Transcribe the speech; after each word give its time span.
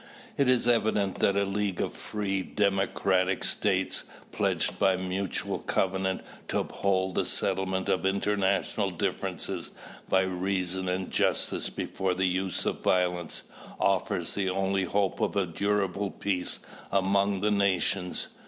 It 0.35 0.49
is 0.49 0.65
evident 0.67 1.19
that 1.19 1.37
a 1.37 1.43
league 1.45 1.79
of 1.79 1.93
free, 1.93 2.41
democratic 2.41 3.43
states, 3.43 4.03
pledged 4.31 4.79
by 4.79 4.95
mutual 4.97 5.59
covenant 5.59 6.21
to 6.47 6.61
uphold 6.61 7.13
the 7.13 7.23
settlement 7.23 7.87
of 7.87 8.03
international 8.03 8.89
differences 8.89 9.69
by 10.09 10.21
reason 10.21 10.89
and 10.89 11.11
justice 11.11 11.69
before 11.69 12.15
the 12.15 12.25
use 12.25 12.65
of 12.65 12.81
violence, 12.81 13.43
offers 13.79 14.33
the 14.33 14.49
only 14.49 14.85
hope 14.85 15.19
of 15.21 15.35
a 15.35 15.45
durable 15.45 16.09
peace 16.09 16.61
among 16.91 17.41
the 17.41 17.51
nations. 17.51 18.29